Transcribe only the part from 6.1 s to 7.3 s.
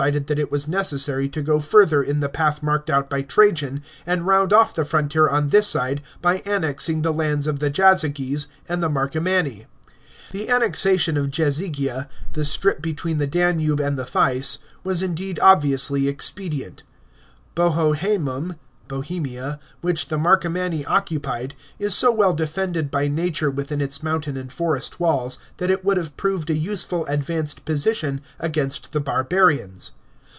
by annexing the